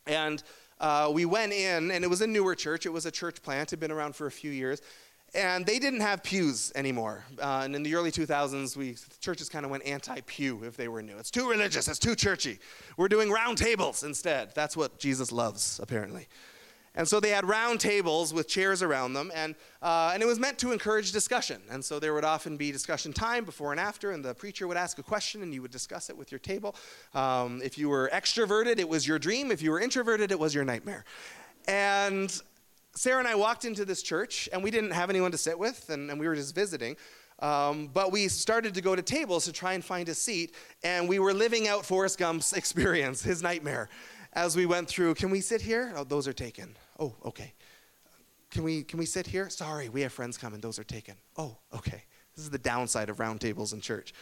[0.06, 0.42] and
[0.80, 2.86] uh, we went in, and it was a newer church.
[2.86, 4.82] It was a church plant, had been around for a few years.
[5.34, 7.24] And they didn't have pews anymore.
[7.40, 11.00] Uh, and in the early 2000s, we churches kind of went anti-pew if they were
[11.00, 11.16] new.
[11.16, 11.88] It's too religious.
[11.88, 12.58] It's too churchy.
[12.98, 14.54] We're doing round tables instead.
[14.54, 16.28] That's what Jesus loves, apparently.
[16.94, 20.38] And so they had round tables with chairs around them, and, uh, and it was
[20.38, 21.62] meant to encourage discussion.
[21.70, 24.76] And so there would often be discussion time before and after, and the preacher would
[24.76, 26.74] ask a question, and you would discuss it with your table.
[27.14, 29.50] Um, if you were extroverted, it was your dream.
[29.50, 31.06] If you were introverted, it was your nightmare.
[31.66, 32.30] And
[32.94, 35.88] Sarah and I walked into this church, and we didn't have anyone to sit with,
[35.88, 36.96] and, and we were just visiting.
[37.38, 41.08] Um, but we started to go to tables to try and find a seat, and
[41.08, 43.88] we were living out Forrest Gump's experience, his nightmare,
[44.32, 45.14] as we went through.
[45.14, 45.92] Can we sit here?
[45.96, 46.76] Oh, those are taken.
[46.98, 47.52] Oh, okay.
[48.50, 49.48] Can we can we sit here?
[49.48, 50.60] Sorry, we have friends coming.
[50.60, 51.14] Those are taken.
[51.36, 52.04] Oh, okay.
[52.36, 54.14] This is the downside of round tables in church.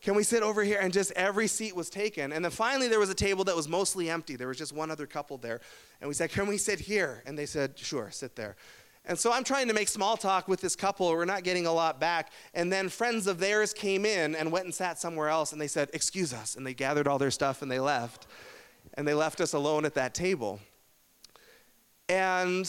[0.00, 0.78] Can we sit over here?
[0.80, 2.32] And just every seat was taken.
[2.32, 4.36] And then finally, there was a table that was mostly empty.
[4.36, 5.60] There was just one other couple there.
[6.00, 7.22] And we said, Can we sit here?
[7.26, 8.56] And they said, Sure, sit there.
[9.04, 11.08] And so I'm trying to make small talk with this couple.
[11.10, 12.30] We're not getting a lot back.
[12.52, 15.52] And then friends of theirs came in and went and sat somewhere else.
[15.52, 16.54] And they said, Excuse us.
[16.54, 18.26] And they gathered all their stuff and they left.
[18.94, 20.60] And they left us alone at that table.
[22.08, 22.68] And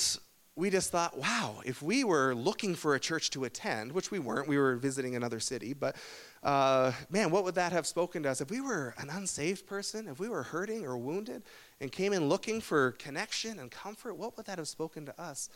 [0.60, 4.20] we just thought, wow, if we were looking for a church to attend, which we
[4.20, 5.96] weren't, we were visiting another city, but
[6.44, 8.42] uh, man, what would that have spoken to us?
[8.42, 11.44] If we were an unsaved person, if we were hurting or wounded
[11.80, 15.50] and came in looking for connection and comfort, what would that have spoken to us?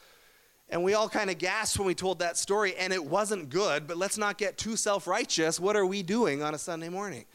[0.70, 3.88] And we all kind of gasped when we told that story, and it wasn't good,
[3.88, 5.60] but let's not get too self righteous.
[5.60, 7.26] What are we doing on a Sunday morning?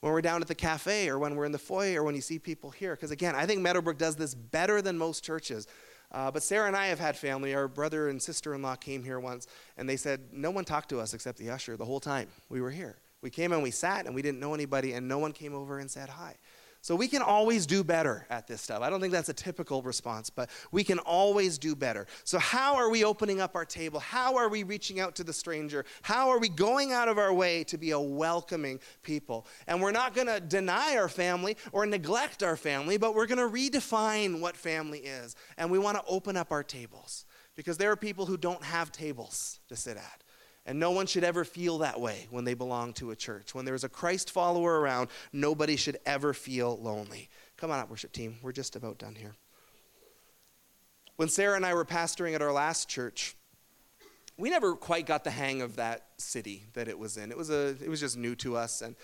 [0.00, 2.22] When we're down at the cafe, or when we're in the foyer, or when you
[2.22, 2.94] see people here.
[2.94, 5.66] Because again, I think Meadowbrook does this better than most churches.
[6.12, 7.54] Uh, but Sarah and I have had family.
[7.54, 10.88] Our brother and sister in law came here once, and they said, No one talked
[10.88, 12.98] to us except the usher the whole time we were here.
[13.22, 15.78] We came and we sat, and we didn't know anybody, and no one came over
[15.78, 16.36] and said hi.
[16.82, 18.80] So we can always do better at this stuff.
[18.80, 22.06] I don't think that's a typical response, but we can always do better.
[22.24, 24.00] So, how are we opening up our table?
[24.00, 25.84] How are we reaching out to the stranger?
[26.00, 29.46] How are we going out of our way to be a welcoming people?
[29.66, 33.38] And we're not going to deny our family or neglect our family, but we're going
[33.38, 35.36] to redefine what family is.
[35.58, 38.90] And we want to open up our tables because there are people who don't have
[38.90, 40.24] tables to sit at.
[40.70, 43.56] And no one should ever feel that way when they belong to a church.
[43.56, 47.28] When there's a Christ follower around, nobody should ever feel lonely.
[47.56, 48.36] Come on up, worship team.
[48.40, 49.34] We're just about done here.
[51.16, 53.34] When Sarah and I were pastoring at our last church,
[54.38, 57.32] we never quite got the hang of that city that it was in.
[57.32, 58.80] It was, a, it was just new to us.
[58.80, 58.94] And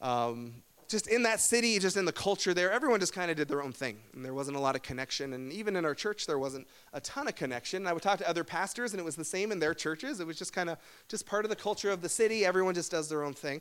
[0.00, 3.48] um, just in that city, just in the culture there, everyone just kind of did
[3.48, 3.98] their own thing.
[4.14, 5.32] And there wasn't a lot of connection.
[5.32, 7.86] And even in our church, there wasn't a ton of connection.
[7.86, 10.20] I would talk to other pastors, and it was the same in their churches.
[10.20, 12.44] It was just kind of just part of the culture of the city.
[12.44, 13.60] Everyone just does their own thing.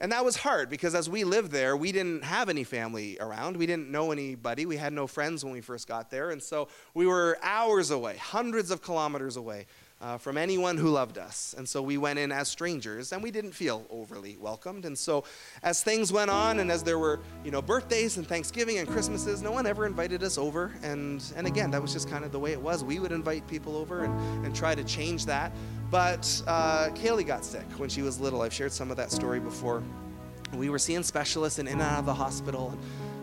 [0.00, 3.56] And that was hard because as we lived there, we didn't have any family around.
[3.56, 4.66] We didn't know anybody.
[4.66, 6.30] We had no friends when we first got there.
[6.30, 9.66] And so we were hours away, hundreds of kilometers away
[10.04, 11.54] uh, from anyone who loved us.
[11.56, 14.84] And so we went in as strangers and we didn't feel overly welcomed.
[14.84, 15.24] And so
[15.62, 19.40] as things went on and as there were, you know, birthdays and Thanksgiving and Christmases,
[19.40, 20.74] no one ever invited us over.
[20.82, 22.84] And, and again, that was just kind of the way it was.
[22.84, 25.52] We would invite people over and, and try to change that.
[25.90, 28.42] But uh, Kaylee got sick when she was little.
[28.42, 29.82] I've shared some of that story before.
[30.52, 32.70] We were seeing specialists and in and out of the hospital.
[32.70, 32.80] And,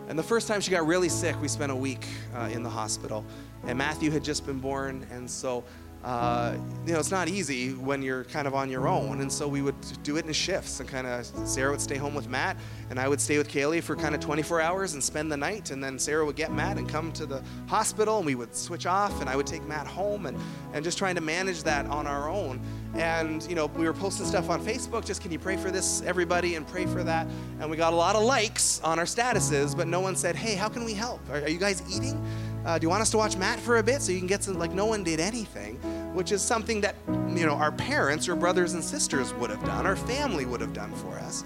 [0.08, 2.70] and the first time she got really sick, we spent a week uh, in the
[2.70, 3.24] hospital.
[3.64, 5.06] And Matthew had just been born.
[5.12, 5.62] And so
[6.04, 9.20] uh, you know, it's not easy when you're kind of on your own.
[9.20, 12.14] And so we would do it in shifts and kind of Sarah would stay home
[12.14, 12.56] with Matt
[12.90, 15.70] and I would stay with Kaylee for kind of 24 hours and spend the night.
[15.70, 18.84] And then Sarah would get Matt and come to the hospital and we would switch
[18.84, 20.36] off and I would take Matt home and,
[20.72, 22.60] and just trying to manage that on our own.
[22.94, 26.02] And, you know, we were posting stuff on Facebook, just can you pray for this,
[26.02, 27.28] everybody, and pray for that.
[27.60, 30.56] And we got a lot of likes on our statuses, but no one said, hey,
[30.56, 31.20] how can we help?
[31.30, 32.22] Are, are you guys eating?
[32.64, 34.44] Uh, do you want us to watch Matt for a bit so you can get
[34.44, 34.58] some?
[34.58, 35.76] Like, no one did anything,
[36.14, 39.86] which is something that, you know, our parents or brothers and sisters would have done,
[39.86, 41.44] our family would have done for us.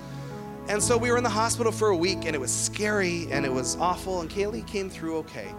[0.68, 3.46] And so we were in the hospital for a week, and it was scary and
[3.46, 4.20] it was awful.
[4.20, 5.55] And Kaylee came through okay.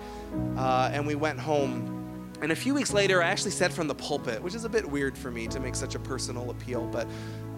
[0.57, 1.93] Uh, and we went home.
[2.41, 4.85] And a few weeks later, I actually said from the pulpit, which is a bit
[4.85, 7.07] weird for me to make such a personal appeal, but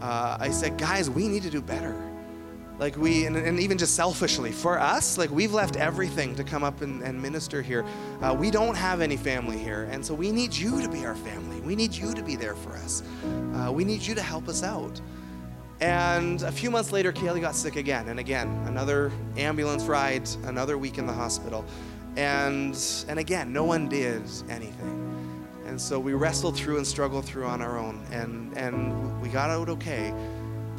[0.01, 2.08] uh, I said, guys, we need to do better.
[2.79, 6.63] Like we, and, and, even just selfishly, for us, like we've left everything to come
[6.63, 7.85] up and, and minister here.
[8.21, 11.15] Uh, we don't have any family here, and so we need you to be our
[11.15, 11.59] family.
[11.59, 13.03] We need you to be there for us.
[13.53, 15.01] Uh, we need you to help us out.
[15.81, 20.77] And a few months later, Kaylee got sick again, and again, another ambulance ride, another
[20.77, 21.65] week in the hospital.
[22.15, 22.77] And,
[23.09, 24.95] and again, no one did anything.
[25.65, 29.49] And so we wrestled through and struggled through on our own, and, and we got
[29.49, 30.13] out okay.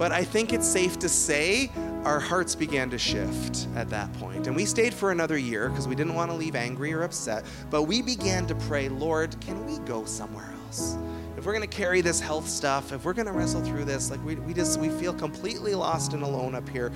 [0.01, 1.71] But I think it's safe to say
[2.07, 4.47] our hearts began to shift at that point.
[4.47, 7.45] And we stayed for another year because we didn't want to leave angry or upset.
[7.69, 10.97] But we began to pray, Lord, can we go somewhere else?
[11.37, 14.11] If we're going to carry this health stuff, if we're going to wrestle through this,
[14.11, 16.91] like we, we just, we feel completely lost and alone up here.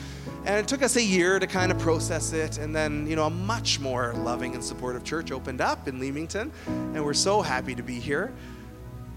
[0.47, 2.57] And it took us a year to kind of process it.
[2.57, 6.51] And then, you know, a much more loving and supportive church opened up in Leamington.
[6.67, 8.33] And we're so happy to be here.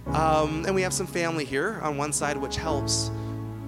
[0.08, 3.12] Um, and we have some family here on one side, which helps.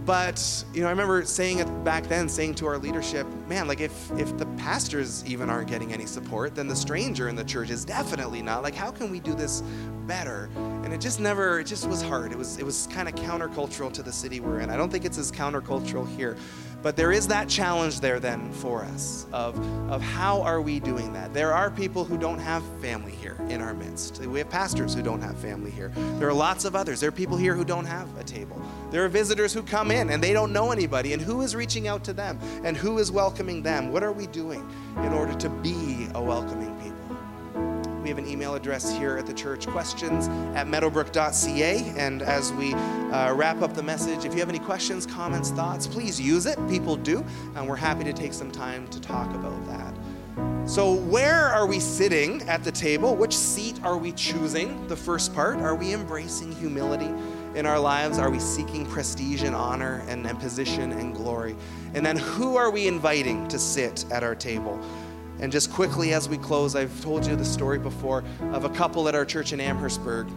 [0.09, 3.79] But you know, I remember saying it back then, saying to our leadership, man, like
[3.79, 7.69] if if the pastors even aren't getting any support, then the stranger in the church
[7.69, 8.63] is definitely not.
[8.63, 9.61] Like, how can we do this
[10.07, 10.49] better?
[10.55, 12.31] And it just never, it just was hard.
[12.31, 14.71] It was it was kind of countercultural to the city we're in.
[14.71, 16.35] I don't think it's as countercultural here.
[16.81, 19.59] But there is that challenge there then for us of,
[19.91, 21.33] of how are we doing that?
[21.33, 24.19] There are people who don't have family here in our midst.
[24.19, 25.91] We have pastors who don't have family here.
[26.19, 27.01] There are lots of others.
[27.01, 28.61] There are people here who don't have a table.
[28.91, 31.11] There are visitors who come in and they don't know anybody.
[31.11, 32.39] And who is reaching out to them?
[32.63, 33.91] And who is welcoming them?
[33.91, 34.65] What are we doing
[35.03, 36.98] in order to be a welcoming people?
[38.09, 41.93] We have an email address here at the church, questions at meadowbrook.ca.
[41.95, 45.85] And as we uh, wrap up the message, if you have any questions, comments, thoughts,
[45.85, 46.57] please use it.
[46.67, 47.23] People do.
[47.55, 49.93] And we're happy to take some time to talk about that.
[50.67, 53.15] So, where are we sitting at the table?
[53.15, 54.87] Which seat are we choosing?
[54.87, 55.59] The first part.
[55.59, 57.13] Are we embracing humility
[57.53, 58.17] in our lives?
[58.17, 61.55] Are we seeking prestige and honor and, and position and glory?
[61.93, 64.79] And then, who are we inviting to sit at our table?
[65.39, 69.07] And just quickly as we close, I've told you the story before of a couple
[69.07, 70.27] at our church in Amherstburg.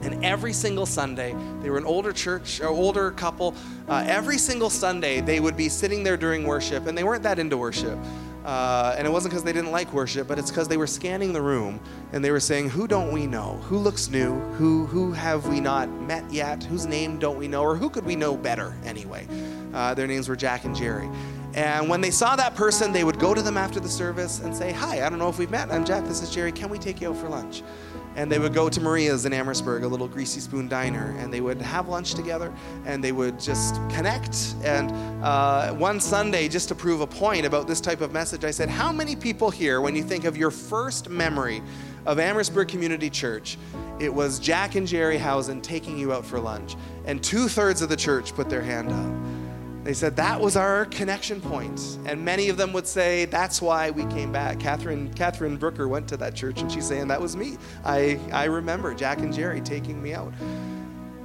[0.00, 3.54] And every single Sunday, they were an older church, or older couple.
[3.88, 7.38] Uh, every single Sunday, they would be sitting there during worship, and they weren't that
[7.38, 7.98] into worship.
[8.44, 11.32] Uh, and it wasn't because they didn't like worship, but it's because they were scanning
[11.32, 11.80] the room
[12.12, 13.58] and they were saying, "Who don't we know?
[13.62, 14.34] Who looks new?
[14.58, 16.62] Who who have we not met yet?
[16.64, 17.62] Whose name don't we know?
[17.62, 19.26] Or who could we know better anyway?"
[19.72, 21.08] Uh, their names were Jack and Jerry.
[21.54, 24.54] And when they saw that person, they would go to them after the service and
[24.54, 25.70] say, Hi, I don't know if we've met.
[25.70, 26.50] I'm Jack, this is Jerry.
[26.50, 27.62] Can we take you out for lunch?
[28.16, 31.40] And they would go to Maria's in Amherstburg, a little greasy spoon diner, and they
[31.40, 32.52] would have lunch together
[32.86, 34.54] and they would just connect.
[34.62, 34.90] And
[35.24, 38.68] uh, one Sunday, just to prove a point about this type of message, I said,
[38.68, 41.62] How many people here, when you think of your first memory
[42.04, 43.58] of Amherstburg Community Church,
[44.00, 46.74] it was Jack and Jerry Housen taking you out for lunch?
[47.04, 49.33] And two thirds of the church put their hand up.
[49.84, 51.98] They said that was our connection point.
[52.06, 54.58] And many of them would say, that's why we came back.
[54.58, 57.58] Catherine, Catherine Brooker went to that church and she's saying, that was me.
[57.84, 60.32] I, I remember Jack and Jerry taking me out.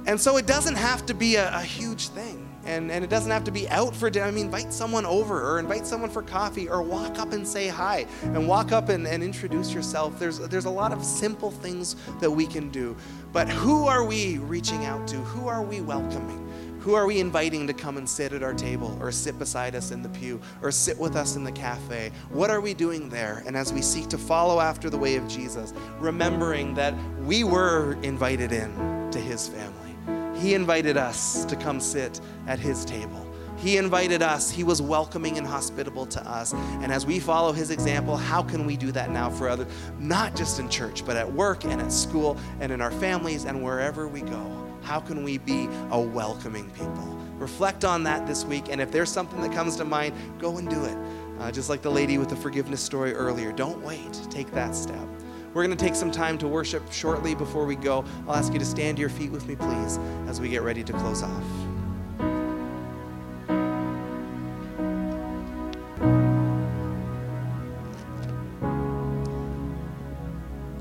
[0.04, 2.46] And so it doesn't have to be a, a huge thing.
[2.66, 4.26] And, and it doesn't have to be out for dinner.
[4.26, 7.68] I mean, invite someone over or invite someone for coffee or walk up and say
[7.68, 10.18] hi and walk up and, and introduce yourself.
[10.18, 12.94] There's, there's a lot of simple things that we can do.
[13.32, 15.16] But who are we reaching out to?
[15.16, 16.49] Who are we welcoming?
[16.80, 19.90] Who are we inviting to come and sit at our table or sit beside us
[19.90, 22.10] in the pew or sit with us in the cafe?
[22.30, 23.42] What are we doing there?
[23.46, 27.98] And as we seek to follow after the way of Jesus, remembering that we were
[28.02, 30.38] invited in to his family.
[30.40, 33.26] He invited us to come sit at his table.
[33.58, 34.50] He invited us.
[34.50, 36.54] He was welcoming and hospitable to us.
[36.54, 39.70] And as we follow his example, how can we do that now for others?
[39.98, 43.62] Not just in church, but at work and at school and in our families and
[43.62, 44.69] wherever we go.
[44.82, 47.18] How can we be a welcoming people?
[47.38, 50.68] Reflect on that this week, and if there's something that comes to mind, go and
[50.68, 50.96] do it.
[51.38, 53.50] Uh, just like the lady with the forgiveness story earlier.
[53.50, 55.08] Don't wait, take that step.
[55.54, 58.04] We're going to take some time to worship shortly before we go.
[58.28, 60.84] I'll ask you to stand to your feet with me, please, as we get ready
[60.84, 61.44] to close off.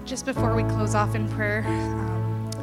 [0.05, 1.63] Just before we close off in prayer,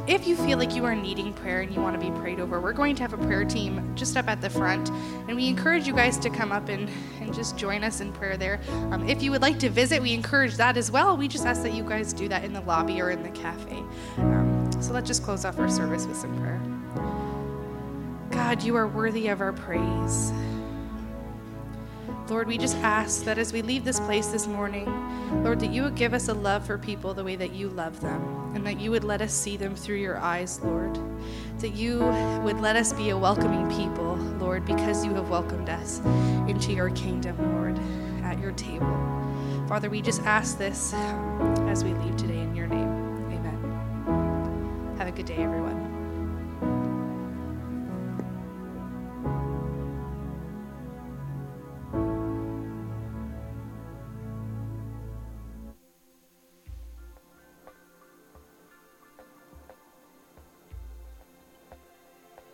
[0.07, 2.61] if you feel like you are needing prayer and you want to be prayed over,
[2.61, 4.89] we're going to have a prayer team just up at the front.
[5.27, 6.89] And we encourage you guys to come up and,
[7.19, 8.61] and just join us in prayer there.
[8.91, 11.17] Um, if you would like to visit, we encourage that as well.
[11.17, 13.83] We just ask that you guys do that in the lobby or in the cafe.
[14.17, 16.61] Um, so let's just close off our service with some prayer.
[18.31, 20.31] God, you are worthy of our praise.
[22.29, 24.85] Lord, we just ask that as we leave this place this morning,
[25.43, 27.99] Lord, that you would give us a love for people the way that you love
[28.01, 28.21] them,
[28.53, 30.97] and that you would let us see them through your eyes, Lord.
[31.59, 31.99] That you
[32.43, 35.99] would let us be a welcoming people, Lord, because you have welcomed us
[36.47, 37.79] into your kingdom, Lord,
[38.23, 38.85] at your table.
[39.67, 42.87] Father, we just ask this um, as we leave today in your name.
[43.31, 44.95] Amen.
[44.97, 45.86] Have a good day, everyone.